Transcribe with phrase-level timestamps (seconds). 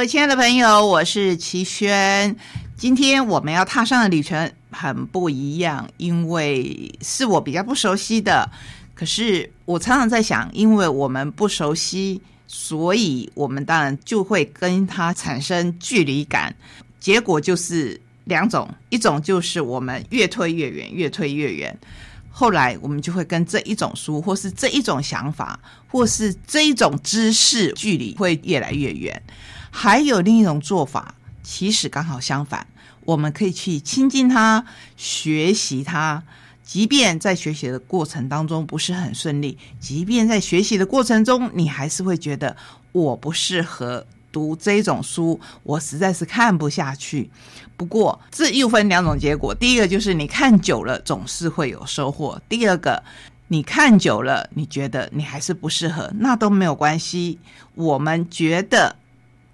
[0.00, 2.34] 各位亲爱的朋友，我是齐轩。
[2.74, 8.50] 今天我们要踏上的旅程很不一样，因为是我比较不熟悉的。
[8.94, 12.22] 可是我常常在想，因为我们不熟悉。
[12.46, 16.56] 所以，我们当然就会跟他产生距离感，
[16.98, 21.70] 结果就是两种：一种就是我们越推越远，越推越远；
[22.30, 29.22] 后来我们就会跟这一种书，或是这一种想法，或是这一种知识，距离会越来越远。
[29.70, 32.66] 还有另一种做法，其实刚好相反，
[33.04, 34.64] 我们可以去亲近他，
[34.96, 36.22] 学习他。
[36.62, 42.56] 即便在学习的过程当中不是很顺利，即便在学习的过程中，你还是会觉得
[42.92, 47.28] 我不适合读这种书，我实在是看不下去。
[47.76, 53.02] 不过这又分两种结果：第一个就是你看久了总是会有收获；第二个，
[53.48, 57.40] 你看久了你觉得你还是不适合，那都没有关系。
[57.74, 58.94] 我们觉得，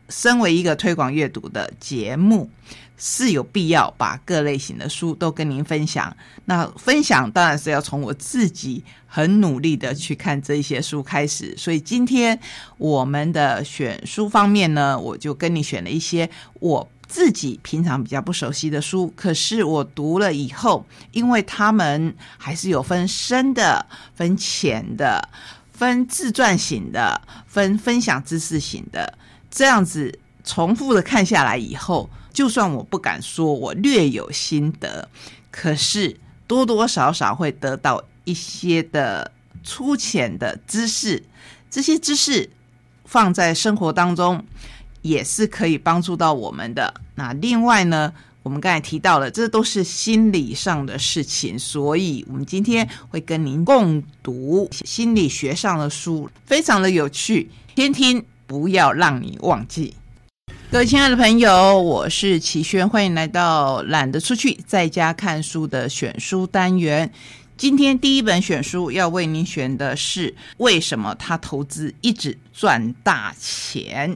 [0.09, 2.51] 身为一个推广阅读的节目。
[2.99, 6.17] 是有必要把各类型的书都跟您分享。
[6.47, 11.55] 那分享当然是要从我自己很努力的去看这些书开始。
[11.59, 12.41] 所以今天
[12.79, 16.27] 我们的选书方面呢，我就跟你选了一些
[16.59, 19.12] 我自己平常比较不熟悉的书。
[19.15, 23.84] 可是我读了以后，因为他们还是有分深的、
[24.15, 25.29] 分浅的、
[25.71, 29.19] 分自传型的、分分享知识型的，
[29.50, 32.08] 这样子重复的看下来以后。
[32.33, 35.08] 就算我不敢说我略有心得，
[35.50, 36.14] 可是
[36.47, 39.33] 多多少少会得到一些的
[39.64, 41.25] 粗浅的知识。
[41.71, 42.50] 这些知识
[43.06, 44.44] 放在生活当中
[45.00, 46.92] 也是可以帮助到我们的。
[47.15, 57.50] 那另外呢，我们刚才提到了，这都是心理上的事情，所以我们今天会跟您共读心理学上的书，非常的有趣。
[57.75, 59.95] 天听，不要让你忘记。
[60.71, 67.11] 各位亲爱的朋友，我是齐轩，欢迎来到懒得出去在家看书的选书单元。
[67.57, 74.12] 今天第一本选书要为您选的是《为什么他投资一直赚大钱》。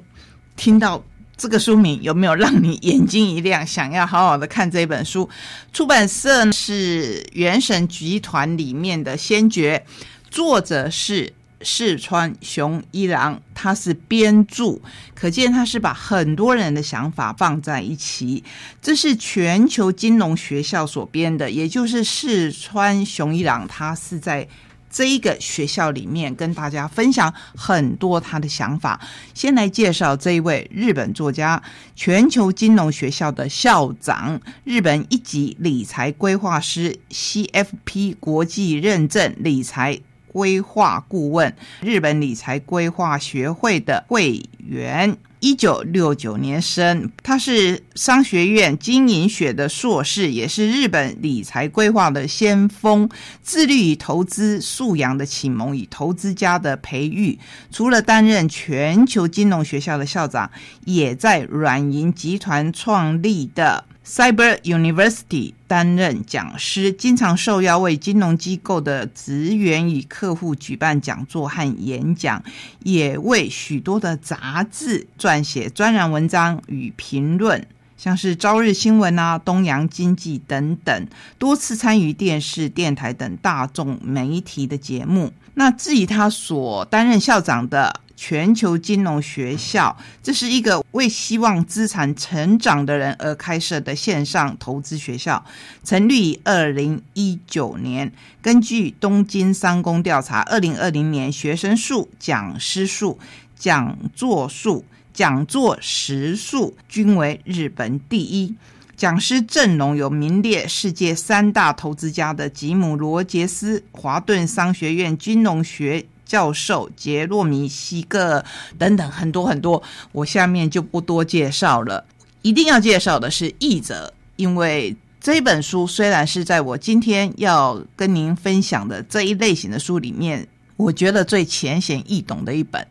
[0.57, 1.03] 听到
[1.37, 5.29] 这个书名，有没有让你眼睛一亮，想要好好的看这本书？
[5.73, 9.85] 出版社是原神集团里面的先觉，
[10.31, 11.33] 作者是。
[11.62, 14.81] 四川雄一郎，他是编著，
[15.15, 18.43] 可见他是把很多人的想法放在一起。
[18.81, 24.49] 这是全球金融学校所编的，也就是四川雄一郎，他是在
[24.91, 29.00] 这一个学校里面跟大家分享很多他的想法。
[29.34, 31.62] 先来介绍这一位日本作家，
[31.94, 40.00] 全球金融学校的校长，日本一级理财规划师，CFP 国际认证理财。
[40.33, 53.09] 规划顾问，日本理财规划学会的会员，一九六九年生，他是商学院经营学的硕士，也是日本理财规划的先锋，
[53.43, 57.39] 致力于投资素养的启蒙与投资家的培育。
[57.71, 60.51] 除了担任全球金融学校的校长，
[60.85, 63.85] 也在软银集团创立的。
[64.10, 72.43] Cyber University 担任讲师，经常受邀为金融机构的职员与客户举办讲座和演讲，
[72.82, 77.65] 也为许多的杂志撰写专栏文章与评论，
[77.97, 81.06] 像是《朝日新闻》啊、《东洋经济》等等，
[81.38, 85.32] 多次参与电视、电台等大众媒体的节目。
[85.54, 88.00] 那至于他所担任校长的。
[88.22, 95.43] 全球金融学校，这是一个为希望资产成长的人而开设的线上投资学校，
[95.82, 98.12] 成立于二零一九年。
[98.43, 103.19] 根据东京商工调查，二零二零年学生数、讲师数、
[103.56, 104.84] 讲座数、
[105.14, 108.55] 讲座时数均为日本第一。
[108.99, 116.05] 讲师阵容有名列世界三大投资家的吉姆·罗杰斯，华顿商学院金融学。
[116.31, 118.44] 教授杰洛米西格
[118.79, 119.82] 等等很多很多，
[120.12, 122.05] 我下面就不多介绍了。
[122.43, 130.47] 一定要介绍的是译者，因为这本书虽然是在我今天要跟您分享的这一类型的书里面，
[130.77, 132.87] 我觉得最浅显易懂的一本。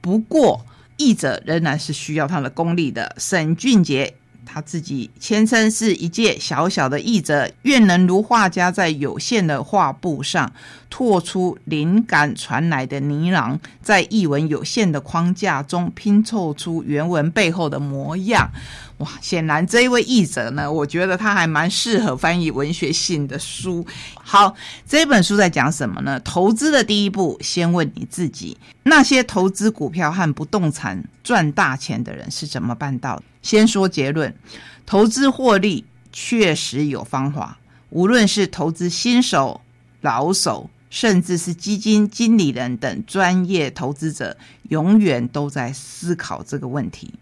[0.00, 0.60] 不过
[0.96, 3.14] 译者仍然是需要他的功力的。
[3.18, 4.12] 沈俊杰
[4.44, 10.52] 他自己谦称是一介小小的译者，愿能如画家在有限的画布上
[10.88, 18.50] 拓出灵感传来的呢囊，在译文有限的框架中拼凑出原文背后的模样。
[18.98, 23.86] 哇，显然这一位译者呢，我觉得他还蛮适合翻译文学性的书。
[24.14, 24.54] 好，
[24.86, 26.20] 这本书在讲什么呢？
[26.20, 33.22] 投资的第一步，先问你自己：那些投资股票和不动产赚大钱的人是怎么办到的？
[33.42, 34.34] 先说结论，
[34.84, 37.58] 投资获利确实有方法。
[37.90, 39.60] 无论是投资新手、
[40.00, 44.36] 老手，甚至是基金经理人等专业投资者，
[44.68, 47.12] 永远都在思考这个问题。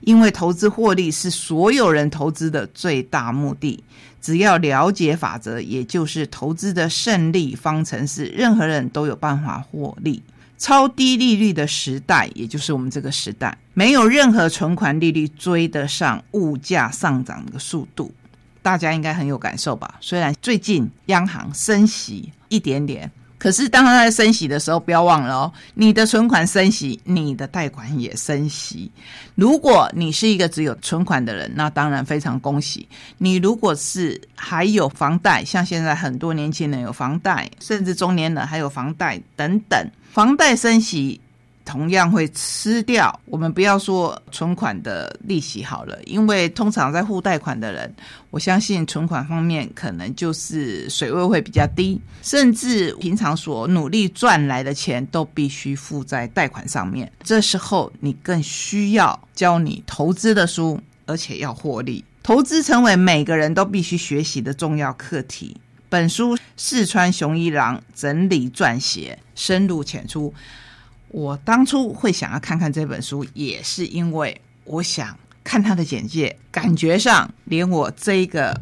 [0.00, 3.82] 因为投资获利是所有人投资的最大目的。
[4.20, 10.22] 只要了解法则，也就是投资的胜利方程式，任何人都有办法获利。
[10.62, 18.14] 超低利率的时代，也就是我们这个时代，没有任何存款利率追得上物价上涨的速度。
[18.62, 19.96] 大家应该很有感受吧？
[20.00, 23.10] 虽然最近央行升息一点点。
[23.38, 28.88] 可是，当它在升息的时候，不要忘了哦，你的存款升息，你的贷款也升息。
[29.34, 32.86] 如果你是一个只有存款的人，那当然非常恭喜
[33.18, 33.34] 你。
[33.38, 41.18] 如果是还有房贷，像现在很多年轻人有房贷，甚至中年人还有房贷等等，房贷升息。
[41.64, 47.94] 同样会吃掉我们不要说存款的利息好了，因为通常在付贷款的人，
[48.30, 57.10] 我相信存款方面可能就是水位会比较低，甚至平常所努力赚来的钱都必须付在贷款上面。
[57.22, 62.04] 这时候你更需要教你投资的书，而且要获利。
[62.24, 65.56] 投资成为每个人都必须学习的重要课题。
[65.92, 70.32] 本书四川雄一郎整理撰写，深入浅出。
[71.08, 78.58] 我当初会想要看看这本书，也是因为我想看他的简介，感觉上连我这一个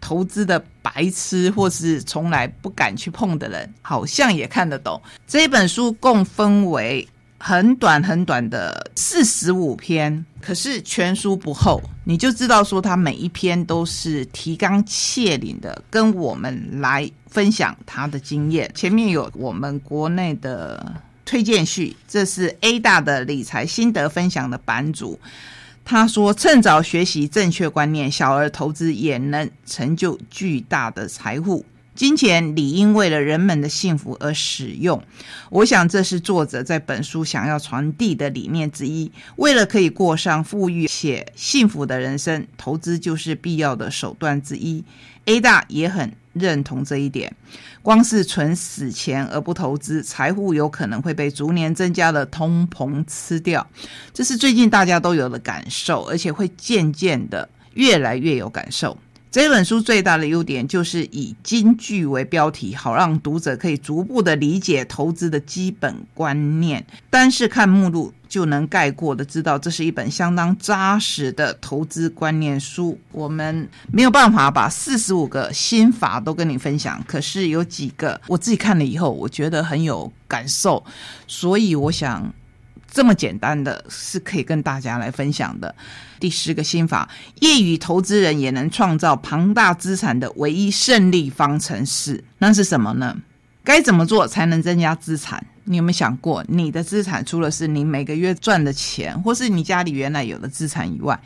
[0.00, 5.02] 投资的白痴或是从来不敢去碰的人，好像也看得懂。
[5.26, 7.08] 这本书共分为
[7.44, 18.70] 很短很短的四十五篇，可是全书不厚，你就知道说他每一篇都是提纲挈领的，跟我们来分享他的经验。
[18.76, 20.94] 前面有我们国内的。
[21.24, 25.18] 推荐序，这是 A 大的理财心得分享的版主。
[25.82, 31.64] 他说：“趁早学习正确观念，小额投资也能成就巨大的财富。
[31.94, 35.02] 金钱理应为了人们的幸福而使用。
[35.50, 39.10] 我想这是作者在本书想要传递的理念之一。
[39.36, 44.84] 为了可以过上富裕且幸福的人生，投资就是必要的手段之一。
[45.26, 47.30] A 大也很。”认同这一点，
[47.82, 53.66] 光是存死钱而不投资，财富有可能会被逐年增加的通膨吃掉。
[54.14, 58.96] 这是最近大家都有的感受，而且会渐渐的越来越有感受。
[59.32, 66.84] 这本书最大的优点就是以金句为标题，好让读者可以逐步的理解投资的基本观念。
[67.08, 72.98] 单是看目录就能概括的知道，这是一本相当扎实的投资观念书。
[73.10, 80.84] 我们没有办法把四十五个心法都跟你分享，可是有几个我自己看了以后，我觉得很有感受，
[81.26, 82.30] 所以我想。
[82.92, 85.74] 这么简单的是可以跟大家来分享的。
[86.20, 87.08] 第十个心法，
[87.40, 93.16] 业余投资人也能创造庞大资产的唯一胜利方程式，那是什么呢？
[93.64, 95.44] 该怎么做才能增加资产？
[95.64, 101.18] 你有没有想过，你的资产除了是你每个月赚的钱，或是你家里原来有的资产以外，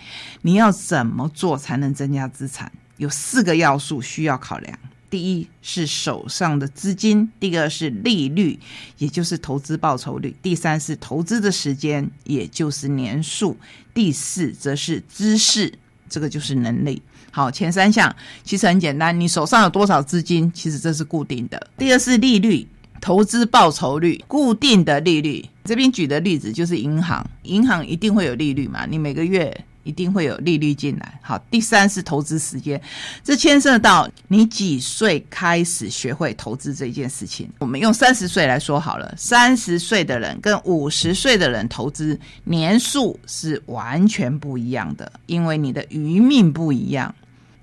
[0.43, 2.71] 你要怎么做才能增加资产？
[2.99, 4.79] 有四个要素需要考量。
[5.09, 8.59] 第一是手上的资金，第二是利率，
[8.99, 13.57] 也就是投资报酬率；第三是投资的时间，也就是年数；
[13.95, 15.73] 第四则是知识，
[16.09, 17.01] 这个就是能力。
[17.31, 21.71] 好，前三项其实很简单，你手上有多少资金，其实这是固定的。
[21.77, 22.67] 第二是利率，
[23.01, 25.45] 投资报酬率，固定的利率。
[25.65, 29.65] 这边举的例子就是银行，银行一定会有利率嘛，你每个月。
[29.87, 31.19] 一定会有利率进来。
[31.23, 32.81] 好，第三是投资时间，
[33.23, 37.49] 这牵涉到你几岁开始学会投资这件事情。
[37.61, 47.14] 我们用三十岁来说好了，三十岁的人跟五十岁的人投资年数是完全不一样的，因为你的余命不一样。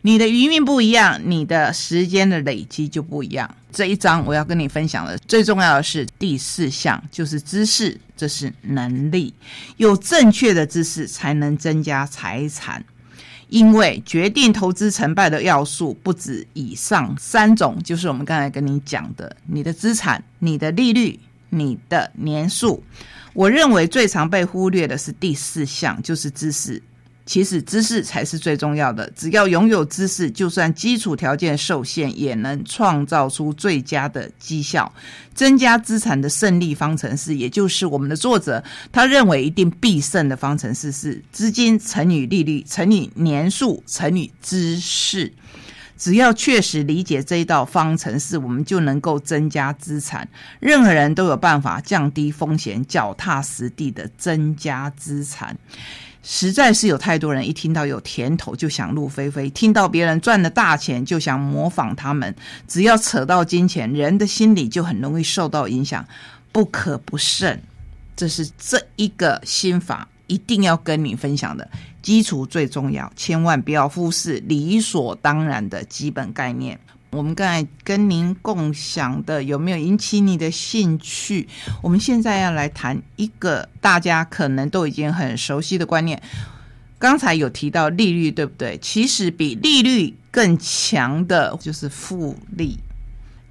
[0.06, 3.50] 你的余命不一样，你的时间的累积就不一样。
[3.72, 9.34] 这一章我要跟你分享的最重要的是第四项，就是知识，这是能力。
[9.78, 12.84] 有正确的知识才能增加财产，
[13.48, 21.18] 因为决定投资成败的要素不止以上三种，就是我们刚才跟你讲的：你的资产、你的利率、
[21.50, 22.84] 你的年数。
[23.34, 26.84] 我认为最常被忽略的是第四项，就是知识。
[27.26, 29.10] 其实知识才是最重要的。
[29.16, 34.92] 只要拥有知识，就算基础条件受限，也能创造出最佳的绩效，
[35.34, 45.32] 增加资产的胜利方程式，也就是我们的作者他认为一定必胜的方程式是：资金乘以利率乘以年数乘以知识。
[45.96, 50.28] 只要确实理解这一道方程式，我们就能够增加资产。
[50.60, 55.58] 任何人都有办法降低风险，脚踏实地的增加资产。
[56.24, 62.34] 实在是有太多人一听到有甜头就想入非非，听到别人赚了大钱就想模仿他们。
[62.68, 66.04] 只要扯到金钱，人的心理就很容易受到影响，
[66.52, 67.62] 不可不慎。
[68.16, 71.70] 这是这一个心法一定要跟你分享的，
[72.02, 76.80] 基础最重要，千万不要忽视理所当然的基本概念。
[77.14, 81.48] 我们刚才跟您共享的有没有引起你的兴趣？
[81.82, 86.20] 我们现在要来谈一个大家可能都已经很熟悉的观念。
[86.98, 88.78] 刚才有提到利率，对不对？
[88.82, 92.80] 其实比利率更强的就是复利。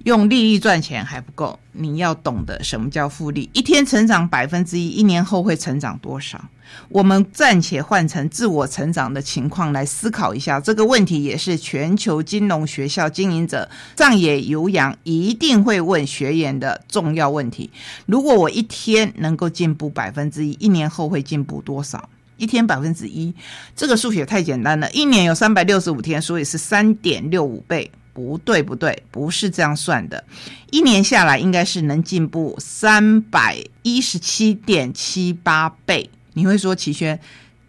[0.03, 3.49] 用利率赚钱还不够，你要懂得什么叫复利。
[3.53, 6.43] 一天成长百分之一，一年后会成长多少？
[6.89, 17.69] 我们暂且换成自我成长的情况来思考一下这个问题，也是全球金融学校经营者上野游洋一定会问学员的重要问题。
[18.05, 22.09] 如果我一天能够进步百分之一，一年后会进步多少？
[22.35, 23.33] 一天百分之一，
[23.75, 24.91] 这个数学太简单了。
[24.91, 27.89] 一年有三百六十五天，所以是三点六五倍。
[28.13, 30.23] 不对，不对，不是这样算的。
[30.71, 36.09] 一年下来应该是能进步三百一十七点七八倍。
[36.33, 37.19] 你会说齐轩，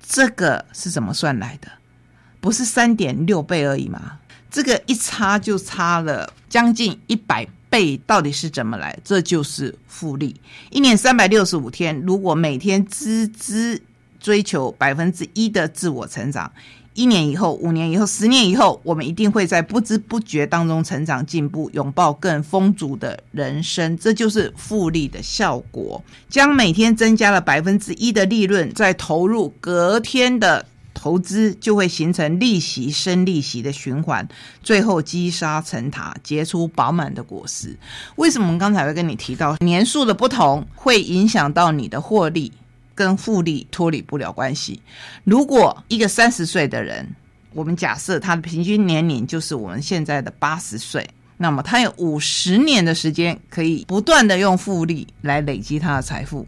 [0.06, 1.68] 这个是怎么算来的？
[2.40, 4.18] 不是三点六倍而已吗？
[4.50, 8.96] 这个一差就差了将近一百倍，到底是怎么来？
[9.02, 10.36] 这就是复利。
[10.70, 13.80] 一年三百六十五天，如果每天孜孜
[14.20, 16.52] 追求百分之一的自我成长。
[16.94, 23.98] 一年以后、五年以后、十年以后，我们一定会在不知不觉当中成长进步，拥抱更丰足的人生。
[23.98, 26.02] 这就是复利的效果。
[26.28, 34.28] 将每天增加了百分之一的利润再投入隔天的投资，就会形成利息生利息的循环，
[34.62, 37.76] 最后积沙成塔，结出饱满的果实。
[38.14, 42.52] 为什么我们刚才会跟你提到年数的不同会影响到你的获利？
[42.94, 44.80] 跟复利脱离不了关系。
[45.24, 47.06] 如果一个三十岁的人，
[47.52, 56.46] 我们假设他的平均年龄就是我们现在的八十岁，那么他有五十年的时间可以不断的用复利来累积他的财富。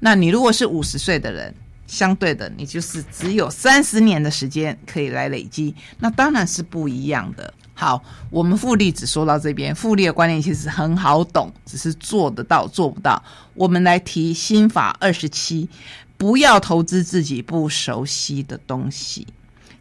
[0.00, 1.54] 那你如果是五十岁的人，
[1.86, 7.52] 相对的你就是只有三十年的时间可以来累积，那当然是不一样的。
[7.76, 8.00] 好，
[8.30, 9.74] 我们复利只说到这边。
[9.74, 13.20] 复利的观念其实很好懂，只是做得到做不到。
[13.54, 15.68] 我们来提心法二十七：
[16.16, 19.26] 不要投资自己不熟悉的东西，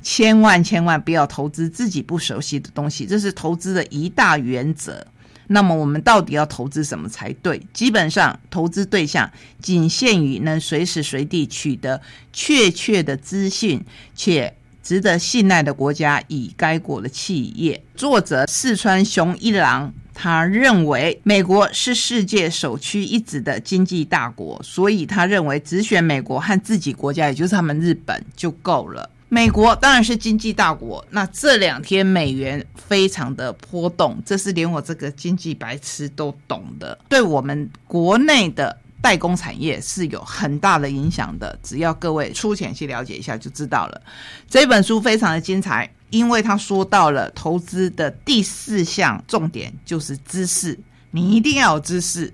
[0.02, 5.06] 千万千万不要投资自己不熟悉的东西，这是投资的一大原则。
[5.48, 7.62] 那么我们到底要投资什么才对？
[7.74, 9.32] 基本上，投资对象
[9.62, 13.86] 仅限于能随时随地取得确切的资讯，
[14.16, 14.56] 且。
[14.84, 17.82] 值得信赖的国家以该国的企业。
[17.96, 29.10] 作者四川雄一郎，他认为美国是世界首屈一指的经济大国，所以他认为只选美国和自己国家，也就是他们日本就够了。
[29.30, 37.00] 美国当然是经济大国，那这两天美元非常的波动，这是连我这个经济白痴都懂的。
[37.10, 38.78] 对我们国内的。
[39.04, 44.02] 代工产业是有很大的影响的，只要各位粗浅去了解一下就知道了。
[44.50, 50.80] 这本书非常的精彩，因为他说到了投资的第四项重点就是知识，
[51.12, 52.34] 你一定要有知识，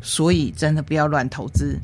[0.00, 1.80] 所以真的不要乱投资。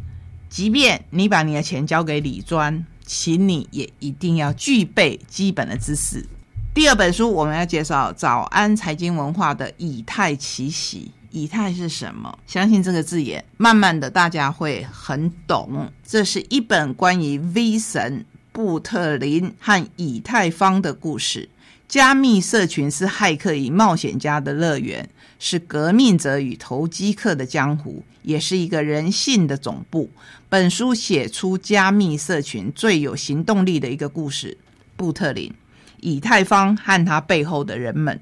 [0.48, 6.24] 即便你把你的钱交给李专，请你也一定要具备基本的知识。
[6.72, 11.10] 第二本书我们要介绍早安财经文化的以太奇袭。
[11.30, 12.38] 以太是什么？
[12.46, 15.90] 相信这个字眼，慢慢的大家会很懂。
[16.06, 21.48] 这是一本关于 V 神布特林和以太坊的故事。
[21.88, 25.08] 加密社群是骇客与冒险家的乐园，
[25.40, 30.08] 是革命者与投机客的江湖，也是一个人性的总部。
[30.48, 34.56] 本书写出加密社群最有行动力的一个故事——
[34.94, 35.52] 布特林、
[36.02, 38.20] 以太坊和他背后的人们。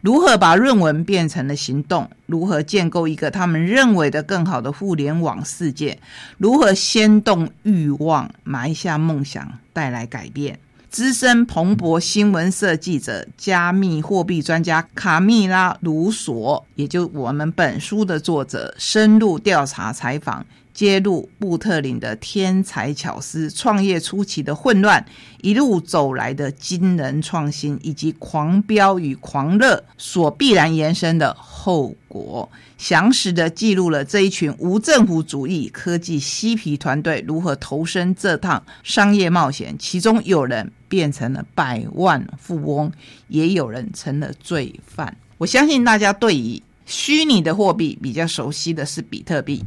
[0.00, 2.08] 如何把论文变成了行动？
[2.26, 5.98] 如何建构一个他们认为的更好的互联网世界？
[6.36, 10.58] 如何掀动欲望，埋下梦想，带来改变？
[10.88, 20.46] 资深彭博新闻社记者、加密货币专家卡米拉·卢索，也就我们本书的作者，深入调查采访。
[20.78, 25.04] 揭露布特林的天才巧思、创业初期的混乱，
[25.42, 42.92] 一路走来的惊人创新，以及狂飙与狂热所必然延伸的后果，详实的记录了这一群无政府主义科技嬉皮团队如何投身这趟商业冒险，其中有人变成了百万富翁，
[43.26, 45.16] 也有人成了罪犯。
[45.38, 49.64] 我相信大家对于虚拟的货币比较熟悉的是比特币。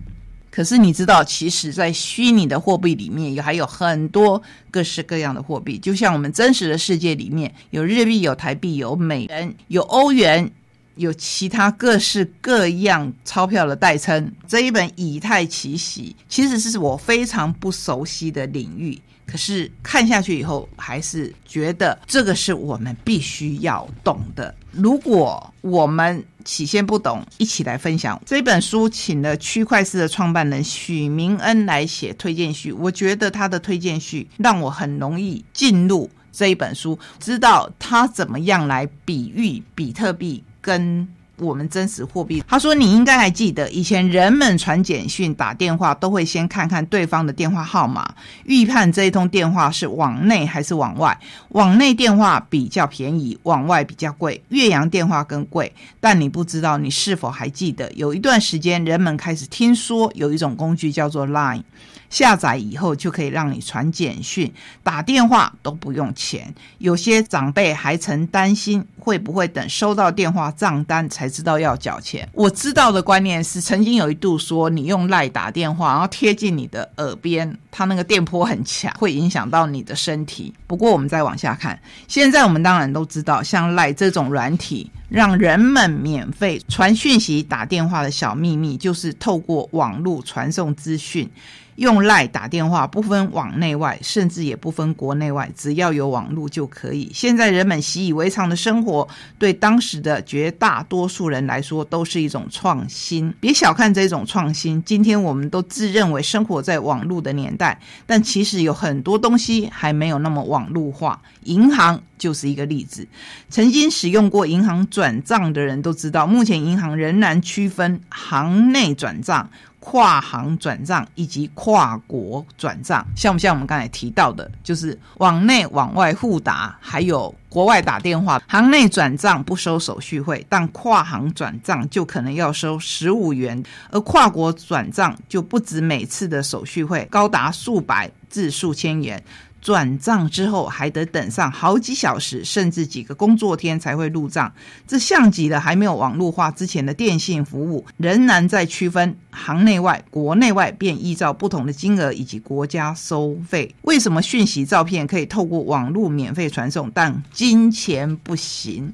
[0.51, 4.39] 可是你知道，其实，在虚拟的货币里面，有还有很多
[4.69, 5.79] 各式各样的货币。
[5.79, 10.51] 就像我们真实的世界里面，有日币、有台币、有美元、有欧元，
[10.95, 14.29] 有其他各式各样钞票的代称。
[14.45, 18.99] 这一本《以太奇袭》其实是我非常不熟悉的领域。
[19.25, 24.53] 可是看下去以后，还是觉得这个是我们必须要懂的。
[24.71, 32.71] 如果我们起先不懂，一起来分享这本书，请了区块链的创办人许明恩来写推荐序。
[32.71, 41.07] 我觉得他的推荐序让我很容易进入这一本书，知道他怎么样来比喻比特币跟。
[41.41, 48.13] 我们真实货币，他说你应该还记得，以前人们传简讯、打电话都会先看看对方的电话号码，
[48.45, 51.19] 预判这一通电话是往内还是往外。
[51.49, 55.73] 往内电话比较便宜，往外比较贵，越洋电话更贵。
[55.99, 61.63] 但你不知道，你是否还记得，有一段时间人们开始听说有一种工具叫做 Line。
[62.11, 64.53] 下载以后就可以让你传简讯、
[64.83, 66.53] 打电话都不用钱。
[66.77, 72.29] 有些长辈还曾担心会不会等收到电话账单才知道要缴钱。
[72.33, 80.53] 我知道的观念是，曾经有一度说你用赖打电话，然后贴近你的耳边，它那个电波很强，会影响到你的身体。
[80.67, 91.29] 不过我们再往下看，现在我们当然都知道，像赖这种软体，让人们免费传讯息、打电话的小秘密，就是透过网络传送资讯。
[91.75, 97.09] 用赖打电话不分往内外，甚至也不分国内外，只要有网络就可以。
[97.13, 99.07] 现在人们习以为常的生活，
[99.39, 103.33] 对当时的绝大多数人来说都是一种创新。
[103.39, 111.21] 别小看这种创新，今天我们都自认为生活在网络的年代，但其实有很多东西还没有那么网络化。
[111.43, 113.07] 银行就是一个例子。
[113.49, 119.49] 曾经使用过银行转账的人都知道，目前银行仍然区分行内转账。
[119.81, 128.39] 跨行转账以及跨国转账，像不像我们刚才提到的，就是往内往外互打，还有国外打电话。
[128.47, 139.21] 行内转账不收手续费，但跨行转账就可能要收十五元，而跨国转账就不止每次的手续费高达数百至数千元。
[139.61, 144.51] 转账之后还得等上好几小时，甚至几个工作天才会入账。
[144.87, 153.73] 这像极了还没有网络化之前的电信服务，仍然在区分行内外、国内外，便依照不同的金额以及国家收费。
[153.83, 158.91] 为什么讯息、照片可以透过网络免费传送，但金钱不行？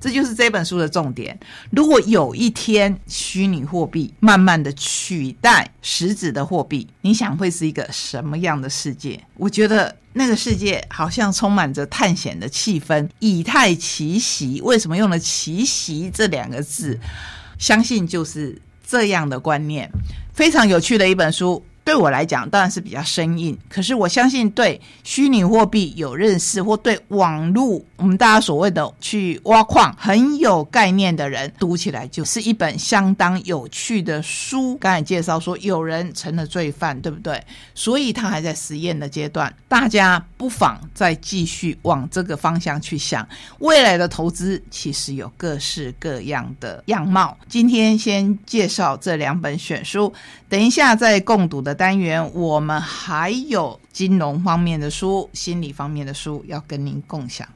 [0.00, 1.38] 这就是这本书的重点。
[1.70, 9.20] 如果有一天虚拟货币慢慢的取代实质的货币，你想会是一个什么样的世界？
[9.34, 13.08] 我觉得那个世界好像充满着探险的气氛。
[13.20, 16.98] 以太奇袭，为什么用了“奇袭”这两个字？
[17.56, 19.88] 相信就是这样的观念，
[20.34, 21.64] 非常有趣的一本书。
[21.88, 23.56] 对我来讲，当然是比较生硬。
[23.66, 34.76] 可是我相信，对虚拟货币有认识，或对网络我们大家所谓的去挖矿很有概念的人，读起来就是一本相当有趣的书。
[34.76, 37.42] 刚才介绍说，有人成了罪犯，对不对？
[37.74, 39.50] 所以他还在实验的阶段。
[39.66, 43.26] 大家不妨再继续往这个方向去想，
[43.60, 47.34] 未来的投资其实有各式各样的样貌。
[47.48, 50.12] 今天先介绍这两本选书，
[50.50, 51.77] 等一下再共读的。
[51.78, 57.48] 单元，我们还有金融方面的书、心理方面的书要跟您共享。